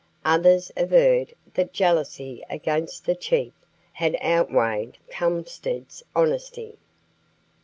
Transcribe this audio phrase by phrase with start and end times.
[0.25, 3.53] Others averred that jealousy against the chief
[3.93, 6.79] had outweighed Kulmsted's honesty.